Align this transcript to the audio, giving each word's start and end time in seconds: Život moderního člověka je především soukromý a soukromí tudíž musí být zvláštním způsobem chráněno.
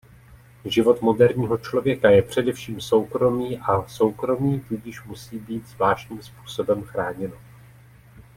Život 0.65 1.01
moderního 1.01 1.57
člověka 1.57 2.09
je 2.09 2.21
především 2.21 2.81
soukromý 2.81 3.59
a 3.59 3.87
soukromí 3.87 4.59
tudíž 4.59 5.03
musí 5.03 5.37
být 5.39 5.67
zvláštním 5.67 6.21
způsobem 6.21 6.83
chráněno. 6.83 7.37